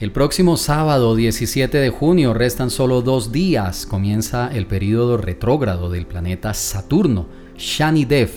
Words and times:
El 0.00 0.12
próximo 0.12 0.56
sábado 0.56 1.16
17 1.16 1.76
de 1.76 1.90
junio 1.90 2.32
restan 2.32 2.70
solo 2.70 3.02
dos 3.02 3.32
días. 3.32 3.84
Comienza 3.84 4.48
el 4.54 4.68
período 4.68 5.16
retrógrado 5.16 5.90
del 5.90 6.06
planeta 6.06 6.54
Saturno, 6.54 7.26
Shani 7.56 8.04
Dev, 8.04 8.30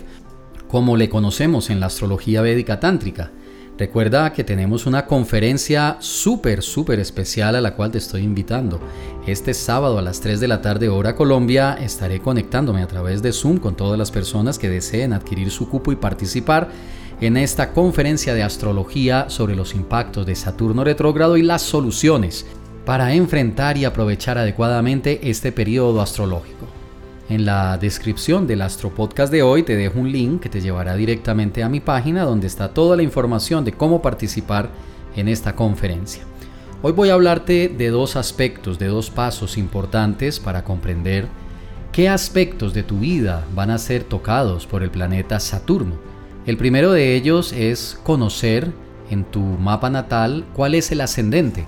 como 0.68 0.98
le 0.98 1.08
conocemos 1.08 1.70
en 1.70 1.80
la 1.80 1.86
astrología 1.86 2.42
védica 2.42 2.80
tántrica. 2.80 3.30
Recuerda 3.78 4.34
que 4.34 4.44
tenemos 4.44 4.88
una 4.88 5.06
conferencia 5.06 5.98
súper, 6.00 6.64
súper 6.64 7.00
especial 7.00 7.56
a 7.56 7.62
la 7.62 7.76
cual 7.76 7.92
te 7.92 8.00
estoy 8.00 8.24
invitando. 8.24 8.80
Este 9.28 9.54
sábado 9.54 10.00
a 10.00 10.02
las 10.02 10.20
3 10.20 10.40
de 10.40 10.48
la 10.48 10.64
tarde 10.64 10.90
hora 10.90 11.16
Colombia 11.16 11.78
estaré 11.80 12.22
conectándome 12.22 12.82
a 12.82 12.88
través 12.88 13.22
de 13.22 13.34
Zoom 13.34 13.58
con 13.58 13.76
todas 13.76 14.00
las 14.00 14.10
personas 14.10 14.58
que 14.58 14.70
deseen 14.70 15.14
adquirir 15.14 15.52
su 15.52 15.70
cupo 15.70 15.92
y 15.92 15.96
participar 15.96 16.70
en 17.22 17.38
esta 17.38 17.72
conferencia 17.72 18.34
de 18.34 18.42
astrología 18.42 19.30
sobre 19.30 19.56
los 19.56 19.76
impactos 19.76 20.26
de 20.26 20.34
Saturno 20.34 20.84
retrógrado 20.84 21.38
y 21.38 21.44
las 21.44 21.62
soluciones 21.62 22.48
para 22.84 23.14
enfrentar 23.14 23.78
y 23.78 23.86
aprovechar 23.86 24.40
adecuadamente 24.40 25.30
este 25.30 25.52
periodo 25.52 26.02
astrológico. 26.02 26.66
En 27.30 27.46
la 27.46 27.78
descripción 27.78 28.48
del 28.48 28.64
Astropodcast 28.64 29.32
de 29.32 29.44
hoy 29.44 29.62
te 29.62 29.76
dejo 29.76 30.00
un 30.00 30.12
link 30.12 30.42
que 30.42 30.50
te 30.50 30.62
llevará 30.62 30.96
directamente 30.96 31.62
a 31.62 31.70
mi 31.70 31.80
página 31.80 32.24
donde 32.24 32.48
está 32.48 32.74
toda 32.74 32.98
la 32.98 33.04
información 33.04 33.64
de 33.64 33.74
cómo 33.74 34.02
participar 34.02 34.72
en 35.16 35.28
esta 35.28 35.56
conferencia. 35.56 36.24
Hoy 36.82 36.92
voy 36.94 37.10
a 37.10 37.14
hablarte 37.14 37.70
de 37.70 37.90
dos 37.90 38.16
aspectos, 38.16 38.80
de 38.80 38.88
dos 38.88 39.12
pasos 39.12 39.60
importantes 39.60 40.40
para 40.40 40.64
comprender 40.64 41.28
qué 41.92 42.10
aspectos 42.10 42.74
de 42.74 42.82
tu 42.82 42.98
vida 42.98 43.46
van 43.54 43.70
a 43.70 43.78
ser 43.78 44.04
tocados 44.04 44.66
por 44.66 44.82
el 44.82 44.90
planeta 44.90 45.40
Saturno 45.40 46.11
el 46.46 46.58
primero 46.58 46.92
de 46.92 47.16
ellos 47.16 47.54
es 47.54 48.00
conocer 48.04 48.72
en 49.12 49.24
tu 49.26 49.42
mapa 49.42 49.90
natal 49.90 50.46
cuál 50.56 50.74
es 50.74 50.92
el 50.92 51.02
ascendente. 51.02 51.66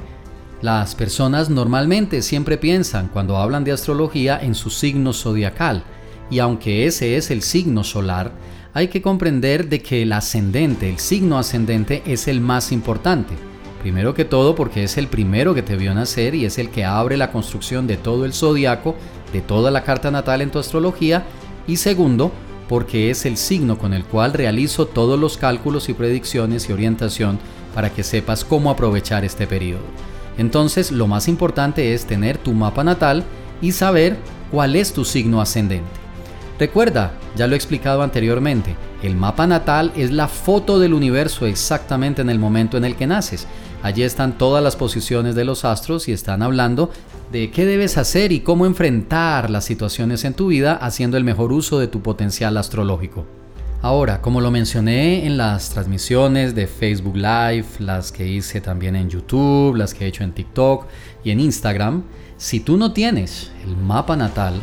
Las 0.62 0.96
personas 0.96 1.50
normalmente 1.50 2.22
siempre 2.22 2.58
piensan 2.58 3.10
cuando 3.10 3.38
hablan 3.38 3.64
de 3.64 3.74
astrología 3.74 4.40
en 4.42 4.56
su 4.56 4.70
signo 4.70 5.14
zodiacal, 5.14 5.84
y 6.32 6.40
aunque 6.40 6.88
ese 6.88 7.18
es 7.18 7.30
el 7.30 7.42
signo 7.42 7.84
solar, 7.84 8.32
hay 8.74 8.88
que 8.88 9.02
comprender 9.02 9.70
de 9.70 9.82
que 9.82 10.02
el 10.02 10.14
ascendente, 10.14 10.90
el 10.90 10.98
signo 10.98 11.38
ascendente 11.38 12.02
es 12.08 12.28
el 12.28 12.42
más 12.42 12.72
importante. 12.72 13.36
Primero 13.82 14.14
que 14.14 14.26
todo 14.26 14.56
porque 14.56 14.86
es 14.86 14.98
el 14.98 15.08
primero 15.08 15.54
que 15.54 15.62
te 15.62 15.76
vio 15.76 15.94
nacer 15.94 16.34
y 16.34 16.46
es 16.46 16.58
el 16.58 16.70
que 16.70 16.86
abre 16.86 17.18
la 17.18 17.32
construcción 17.32 17.86
de 17.86 17.98
todo 17.98 18.26
el 18.26 18.34
zodiaco, 18.34 18.96
de 19.34 19.42
toda 19.42 19.70
la 19.70 19.84
carta 19.84 20.10
natal 20.10 20.42
en 20.42 20.50
tu 20.50 20.58
astrología, 20.58 21.26
y 21.68 21.76
segundo, 21.76 22.32
porque 22.68 23.10
es 23.10 23.26
el 23.26 23.38
signo 23.38 23.78
con 23.78 23.94
el 23.94 24.04
cual 24.06 24.34
realizo 24.34 24.86
todos 24.86 25.20
los 25.20 25.38
cálculos 25.38 25.90
y 25.90 25.94
predicciones 25.94 26.70
y 26.70 26.74
orientación 26.74 27.40
para 27.74 27.90
que 27.90 28.04
sepas 28.04 28.46
cómo 28.46 28.70
aprovechar 28.70 29.26
este 29.26 29.48
periodo. 29.48 29.84
Entonces 30.38 30.92
lo 30.92 31.08
más 31.08 31.28
importante 31.28 31.94
es 31.94 32.06
tener 32.06 32.38
tu 32.38 32.54
mapa 32.54 32.84
natal 32.84 33.24
y 33.62 33.72
saber 33.72 34.18
cuál 34.52 34.76
es 34.76 34.94
tu 34.94 35.06
signo 35.06 35.42
ascendente. 35.42 36.03
Recuerda, 36.60 37.14
ya 37.36 37.48
lo 37.48 37.54
he 37.54 37.58
explicado 37.58 38.04
anteriormente, 38.04 38.76
el 39.02 39.16
mapa 39.16 39.48
natal 39.48 39.92
es 39.96 40.12
la 40.12 40.28
foto 40.28 40.80
del 40.80 40.94
universo 40.94 41.46
exactamente 41.46 42.22
en 42.22 42.30
el 42.30 42.40
momento 42.40 42.78
en 42.78 42.86
el 42.86 42.96
que 42.96 43.08
naces. 43.08 43.48
Allí 43.82 44.04
están 44.04 44.38
todas 44.38 44.64
las 44.64 44.76
posiciones 44.76 45.36
de 45.36 45.46
los 45.46 45.66
astros 45.66 46.08
y 46.08 46.14
están 46.14 46.42
hablando 46.42 46.92
de 47.32 47.50
qué 47.50 47.66
debes 47.66 47.98
hacer 47.98 48.32
y 48.32 48.42
cómo 48.42 48.66
enfrentar 48.66 49.50
las 49.50 49.66
situaciones 49.66 50.24
en 50.24 50.36
tu 50.36 50.48
vida 50.48 50.74
haciendo 50.76 51.18
el 51.18 51.24
mejor 51.24 51.52
uso 51.52 51.80
de 51.80 51.88
tu 51.88 52.02
potencial 52.02 52.56
astrológico. 52.56 53.26
Ahora, 53.82 54.22
como 54.22 54.40
lo 54.40 54.50
mencioné 54.50 55.26
en 55.26 55.36
las 55.36 55.72
transmisiones 55.72 56.56
de 56.56 56.68
Facebook 56.68 57.18
Live, 57.18 57.66
las 57.80 58.14
que 58.14 58.26
hice 58.26 58.62
también 58.62 58.96
en 58.96 59.10
YouTube, 59.10 59.76
las 59.76 59.94
que 59.94 60.06
he 60.06 60.08
hecho 60.08 60.24
en 60.24 60.32
TikTok 60.32 60.86
y 61.26 61.32
en 61.32 61.42
Instagram, 61.42 62.04
si 62.38 62.62
tú 62.62 62.78
no 62.78 62.94
tienes 62.94 63.52
el 63.66 63.76
mapa 63.76 64.16
natal, 64.16 64.54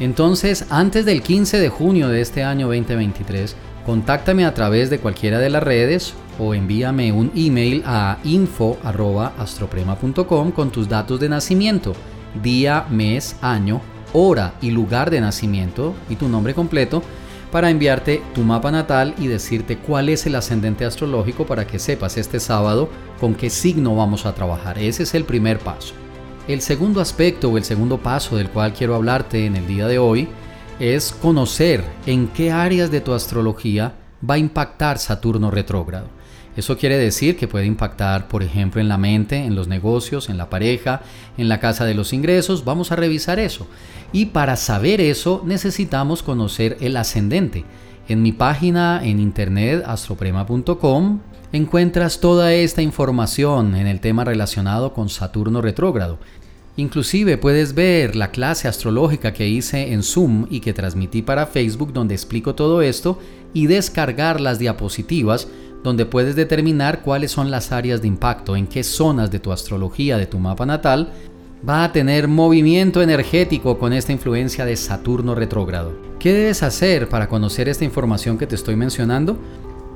entonces 0.00 0.66
antes 0.70 1.04
del 1.04 1.22
15 1.22 1.58
de 1.58 1.68
junio 1.68 2.08
de 2.08 2.20
este 2.20 2.42
año 2.42 2.66
2023, 2.66 3.54
contáctame 3.86 4.44
a 4.44 4.54
través 4.54 4.90
de 4.90 4.98
cualquiera 4.98 5.38
de 5.38 5.50
las 5.50 5.62
redes 5.62 6.14
o 6.38 6.54
envíame 6.54 7.12
un 7.12 7.30
email 7.36 7.82
a 7.86 8.18
info.astroprema.com 8.24 10.50
con 10.50 10.70
tus 10.70 10.88
datos 10.88 11.20
de 11.20 11.28
nacimiento, 11.28 11.92
día, 12.42 12.86
mes, 12.90 13.36
año, 13.40 13.80
hora 14.12 14.54
y 14.60 14.70
lugar 14.70 15.10
de 15.10 15.20
nacimiento 15.20 15.94
y 16.08 16.16
tu 16.16 16.28
nombre 16.28 16.54
completo 16.54 17.04
para 17.52 17.70
enviarte 17.70 18.20
tu 18.34 18.42
mapa 18.42 18.72
natal 18.72 19.14
y 19.16 19.28
decirte 19.28 19.78
cuál 19.78 20.08
es 20.08 20.26
el 20.26 20.34
ascendente 20.34 20.84
astrológico 20.84 21.46
para 21.46 21.68
que 21.68 21.78
sepas 21.78 22.16
este 22.16 22.40
sábado 22.40 22.88
con 23.20 23.36
qué 23.36 23.48
signo 23.48 23.94
vamos 23.94 24.26
a 24.26 24.34
trabajar. 24.34 24.76
Ese 24.78 25.04
es 25.04 25.14
el 25.14 25.24
primer 25.24 25.60
paso. 25.60 25.94
El 26.46 26.60
segundo 26.60 27.00
aspecto 27.00 27.48
o 27.48 27.56
el 27.56 27.64
segundo 27.64 27.96
paso 27.96 28.36
del 28.36 28.50
cual 28.50 28.74
quiero 28.74 28.94
hablarte 28.94 29.46
en 29.46 29.56
el 29.56 29.66
día 29.66 29.86
de 29.86 29.98
hoy 29.98 30.28
es 30.78 31.10
conocer 31.10 31.82
en 32.04 32.28
qué 32.28 32.52
áreas 32.52 32.90
de 32.90 33.00
tu 33.00 33.14
astrología 33.14 33.94
va 34.28 34.34
a 34.34 34.38
impactar 34.38 34.98
Saturno 34.98 35.50
retrógrado. 35.50 36.08
Eso 36.54 36.76
quiere 36.76 36.98
decir 36.98 37.38
que 37.38 37.48
puede 37.48 37.64
impactar, 37.64 38.28
por 38.28 38.42
ejemplo, 38.42 38.82
en 38.82 38.88
la 38.88 38.98
mente, 38.98 39.42
en 39.42 39.54
los 39.54 39.68
negocios, 39.68 40.28
en 40.28 40.36
la 40.36 40.50
pareja, 40.50 41.00
en 41.38 41.48
la 41.48 41.60
casa 41.60 41.86
de 41.86 41.94
los 41.94 42.12
ingresos. 42.12 42.66
Vamos 42.66 42.92
a 42.92 42.96
revisar 42.96 43.38
eso. 43.38 43.66
Y 44.12 44.26
para 44.26 44.56
saber 44.56 45.00
eso 45.00 45.42
necesitamos 45.46 46.22
conocer 46.22 46.76
el 46.80 46.98
ascendente. 46.98 47.64
En 48.06 48.20
mi 48.20 48.32
página 48.32 49.00
en 49.02 49.18
internet 49.18 49.82
astroprema.com 49.86 51.20
encuentras 51.52 52.20
toda 52.20 52.52
esta 52.52 52.82
información 52.82 53.74
en 53.76 53.86
el 53.86 54.00
tema 54.00 54.24
relacionado 54.24 54.92
con 54.92 55.08
Saturno 55.08 55.62
retrógrado. 55.62 56.18
Inclusive 56.76 57.38
puedes 57.38 57.74
ver 57.74 58.14
la 58.14 58.30
clase 58.30 58.68
astrológica 58.68 59.32
que 59.32 59.48
hice 59.48 59.94
en 59.94 60.02
Zoom 60.02 60.46
y 60.50 60.60
que 60.60 60.74
transmití 60.74 61.22
para 61.22 61.46
Facebook 61.46 61.94
donde 61.94 62.14
explico 62.14 62.54
todo 62.54 62.82
esto 62.82 63.18
y 63.54 63.68
descargar 63.68 64.38
las 64.38 64.58
diapositivas 64.58 65.48
donde 65.82 66.04
puedes 66.04 66.36
determinar 66.36 67.00
cuáles 67.00 67.30
son 67.30 67.50
las 67.50 67.72
áreas 67.72 68.02
de 68.02 68.08
impacto, 68.08 68.54
en 68.54 68.66
qué 68.66 68.82
zonas 68.82 69.30
de 69.30 69.38
tu 69.38 69.50
astrología, 69.50 70.18
de 70.18 70.26
tu 70.26 70.38
mapa 70.38 70.66
natal, 70.66 71.10
va 71.66 71.84
a 71.84 71.92
tener 71.92 72.28
movimiento 72.28 73.00
energético 73.00 73.78
con 73.78 73.94
esta 73.94 74.12
influencia 74.12 74.66
de 74.66 74.76
Saturno 74.76 75.34
retrógrado. 75.34 76.13
¿Qué 76.24 76.32
debes 76.32 76.62
hacer 76.62 77.10
para 77.10 77.28
conocer 77.28 77.68
esta 77.68 77.84
información 77.84 78.38
que 78.38 78.46
te 78.46 78.54
estoy 78.54 78.76
mencionando? 78.76 79.36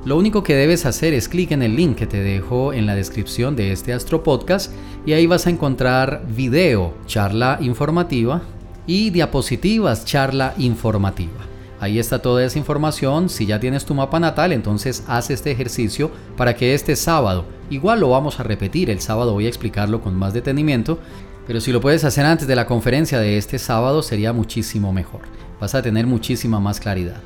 Lo 0.04 0.18
único 0.18 0.42
que 0.42 0.54
debes 0.54 0.84
hacer 0.84 1.14
es 1.14 1.26
clic 1.26 1.52
en 1.52 1.62
el 1.62 1.74
link 1.74 1.96
que 1.96 2.06
te 2.06 2.22
dejo 2.22 2.74
en 2.74 2.84
la 2.84 2.94
descripción 2.94 3.56
de 3.56 3.72
este 3.72 3.94
Astro 3.94 4.22
Podcast 4.22 4.70
y 5.06 5.14
ahí 5.14 5.26
vas 5.26 5.46
a 5.46 5.50
encontrar 5.50 6.26
video, 6.28 6.92
charla 7.06 7.56
informativa 7.62 8.42
y 8.86 9.08
diapositivas, 9.08 10.04
charla 10.04 10.52
informativa. 10.58 11.46
Ahí 11.80 11.98
está 11.98 12.20
toda 12.20 12.44
esa 12.44 12.58
información. 12.58 13.30
Si 13.30 13.46
ya 13.46 13.58
tienes 13.58 13.86
tu 13.86 13.94
mapa 13.94 14.20
natal, 14.20 14.52
entonces 14.52 15.04
haz 15.06 15.30
este 15.30 15.50
ejercicio 15.50 16.10
para 16.36 16.54
que 16.54 16.74
este 16.74 16.94
sábado, 16.94 17.46
igual 17.70 18.00
lo 18.00 18.10
vamos 18.10 18.38
a 18.38 18.42
repetir, 18.42 18.90
el 18.90 19.00
sábado 19.00 19.32
voy 19.32 19.46
a 19.46 19.48
explicarlo 19.48 20.02
con 20.02 20.14
más 20.14 20.34
detenimiento, 20.34 20.98
pero 21.46 21.62
si 21.62 21.72
lo 21.72 21.80
puedes 21.80 22.04
hacer 22.04 22.26
antes 22.26 22.46
de 22.46 22.54
la 22.54 22.66
conferencia 22.66 23.18
de 23.18 23.38
este 23.38 23.58
sábado 23.58 24.02
sería 24.02 24.34
muchísimo 24.34 24.92
mejor. 24.92 25.22
Vas 25.60 25.74
a 25.74 25.82
tener 25.82 26.06
muchísima 26.06 26.60
más 26.60 26.80
claridad. 26.80 27.20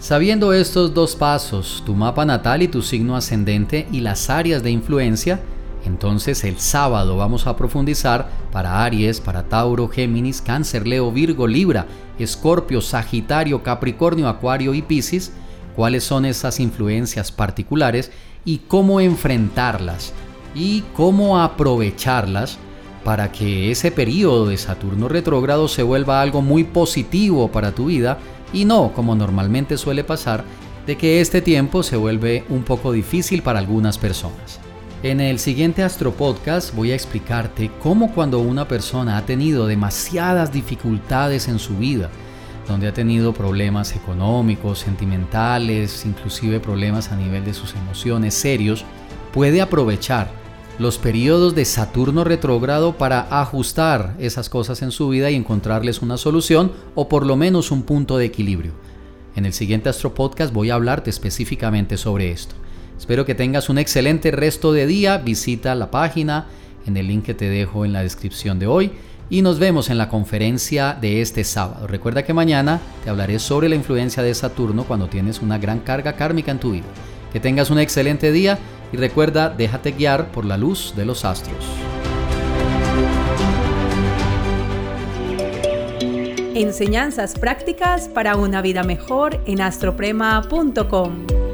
Sabiendo 0.00 0.52
estos 0.52 0.92
dos 0.94 1.16
pasos, 1.16 1.82
tu 1.84 1.94
mapa 1.94 2.24
natal 2.24 2.62
y 2.62 2.68
tu 2.68 2.82
signo 2.82 3.16
ascendente 3.16 3.88
y 3.90 4.00
las 4.00 4.30
áreas 4.30 4.62
de 4.62 4.70
influencia, 4.70 5.40
entonces 5.84 6.44
el 6.44 6.58
sábado 6.58 7.16
vamos 7.16 7.46
a 7.46 7.56
profundizar 7.56 8.28
para 8.52 8.84
Aries, 8.84 9.20
para 9.20 9.44
Tauro, 9.44 9.88
Géminis, 9.88 10.42
Cáncer, 10.42 10.86
Leo, 10.86 11.10
Virgo, 11.12 11.46
Libra, 11.46 11.86
Escorpio, 12.18 12.80
Sagitario, 12.80 13.62
Capricornio, 13.62 14.28
Acuario 14.28 14.74
y 14.74 14.82
Piscis, 14.82 15.32
cuáles 15.74 16.04
son 16.04 16.24
esas 16.24 16.60
influencias 16.60 17.32
particulares 17.32 18.10
y 18.44 18.58
cómo 18.58 19.00
enfrentarlas 19.00 20.12
y 20.54 20.82
cómo 20.94 21.40
aprovecharlas 21.40 22.58
para 23.06 23.30
que 23.30 23.70
ese 23.70 23.92
periodo 23.92 24.48
de 24.48 24.56
Saturno 24.56 25.08
retrógrado 25.08 25.68
se 25.68 25.84
vuelva 25.84 26.20
algo 26.20 26.42
muy 26.42 26.64
positivo 26.64 27.52
para 27.52 27.70
tu 27.70 27.86
vida 27.86 28.18
y 28.52 28.64
no, 28.64 28.92
como 28.94 29.14
normalmente 29.14 29.78
suele 29.78 30.02
pasar, 30.02 30.42
de 30.88 30.96
que 30.96 31.20
este 31.20 31.40
tiempo 31.40 31.84
se 31.84 31.96
vuelve 31.96 32.42
un 32.48 32.64
poco 32.64 32.90
difícil 32.90 33.42
para 33.42 33.60
algunas 33.60 33.96
personas. 33.96 34.58
En 35.04 35.20
el 35.20 35.38
siguiente 35.38 35.84
Astro 35.84 36.14
Podcast 36.14 36.74
voy 36.74 36.90
a 36.90 36.96
explicarte 36.96 37.70
cómo 37.80 38.12
cuando 38.12 38.40
una 38.40 38.66
persona 38.66 39.18
ha 39.18 39.24
tenido 39.24 39.68
demasiadas 39.68 40.52
dificultades 40.52 41.46
en 41.46 41.60
su 41.60 41.76
vida, 41.76 42.10
donde 42.66 42.88
ha 42.88 42.92
tenido 42.92 43.32
problemas 43.32 43.94
económicos, 43.94 44.80
sentimentales, 44.80 46.04
inclusive 46.06 46.58
problemas 46.58 47.12
a 47.12 47.16
nivel 47.16 47.44
de 47.44 47.54
sus 47.54 47.72
emociones 47.76 48.34
serios, 48.34 48.84
puede 49.32 49.60
aprovechar 49.60 50.45
los 50.78 50.98
periodos 50.98 51.54
de 51.54 51.64
Saturno 51.64 52.22
retrógrado 52.22 52.98
para 52.98 53.40
ajustar 53.40 54.14
esas 54.18 54.50
cosas 54.50 54.82
en 54.82 54.90
su 54.90 55.08
vida 55.08 55.30
y 55.30 55.34
encontrarles 55.34 56.02
una 56.02 56.18
solución 56.18 56.72
o 56.94 57.08
por 57.08 57.24
lo 57.24 57.36
menos 57.36 57.70
un 57.70 57.82
punto 57.82 58.18
de 58.18 58.26
equilibrio. 58.26 58.72
En 59.36 59.46
el 59.46 59.54
siguiente 59.54 59.88
Astro 59.88 60.14
Podcast 60.14 60.52
voy 60.52 60.70
a 60.70 60.74
hablarte 60.74 61.08
específicamente 61.08 61.96
sobre 61.96 62.30
esto. 62.30 62.54
Espero 62.98 63.24
que 63.24 63.34
tengas 63.34 63.68
un 63.68 63.78
excelente 63.78 64.30
resto 64.30 64.72
de 64.72 64.86
día. 64.86 65.18
Visita 65.18 65.74
la 65.74 65.90
página 65.90 66.46
en 66.86 66.96
el 66.96 67.08
link 67.08 67.24
que 67.24 67.34
te 67.34 67.48
dejo 67.48 67.84
en 67.84 67.92
la 67.92 68.02
descripción 68.02 68.58
de 68.58 68.66
hoy 68.66 68.92
y 69.30 69.42
nos 69.42 69.58
vemos 69.58 69.90
en 69.90 69.98
la 69.98 70.08
conferencia 70.08 70.96
de 71.00 71.20
este 71.20 71.44
sábado. 71.44 71.86
Recuerda 71.86 72.22
que 72.22 72.34
mañana 72.34 72.80
te 73.02 73.10
hablaré 73.10 73.38
sobre 73.38 73.68
la 73.68 73.74
influencia 73.74 74.22
de 74.22 74.34
Saturno 74.34 74.84
cuando 74.84 75.08
tienes 75.08 75.40
una 75.40 75.58
gran 75.58 75.80
carga 75.80 76.14
kármica 76.14 76.52
en 76.52 76.60
tu 76.60 76.72
vida. 76.72 76.84
Que 77.32 77.40
tengas 77.40 77.70
un 77.70 77.78
excelente 77.78 78.30
día 78.30 78.58
y 78.92 78.96
recuerda, 78.96 79.48
déjate 79.48 79.92
guiar 79.92 80.30
por 80.30 80.44
la 80.44 80.56
luz 80.56 80.94
de 80.96 81.04
los 81.04 81.24
astros. 81.24 81.64
Enseñanzas 86.54 87.38
prácticas 87.38 88.08
para 88.08 88.36
una 88.36 88.62
vida 88.62 88.82
mejor 88.82 89.40
en 89.46 89.60
astroprema.com. 89.60 91.45